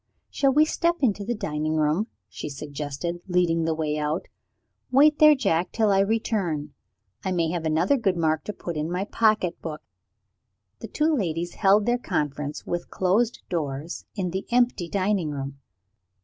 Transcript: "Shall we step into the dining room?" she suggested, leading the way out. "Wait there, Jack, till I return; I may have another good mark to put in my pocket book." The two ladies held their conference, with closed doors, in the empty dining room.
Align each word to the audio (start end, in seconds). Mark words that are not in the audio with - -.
"Shall 0.31 0.51
we 0.51 0.65
step 0.65 0.95
into 1.01 1.23
the 1.23 1.35
dining 1.35 1.75
room?" 1.75 2.07
she 2.27 2.49
suggested, 2.49 3.19
leading 3.27 3.65
the 3.65 3.75
way 3.75 3.99
out. 3.99 4.29
"Wait 4.89 5.19
there, 5.19 5.35
Jack, 5.35 5.71
till 5.71 5.91
I 5.91 5.99
return; 5.99 6.73
I 7.23 7.31
may 7.31 7.51
have 7.51 7.65
another 7.65 7.97
good 7.97 8.17
mark 8.17 8.43
to 8.45 8.53
put 8.53 8.77
in 8.77 8.89
my 8.91 9.05
pocket 9.05 9.61
book." 9.61 9.83
The 10.79 10.87
two 10.87 11.15
ladies 11.15 11.53
held 11.53 11.85
their 11.85 11.99
conference, 11.99 12.65
with 12.65 12.89
closed 12.89 13.43
doors, 13.47 14.05
in 14.15 14.31
the 14.31 14.47
empty 14.49 14.89
dining 14.89 15.29
room. 15.29 15.59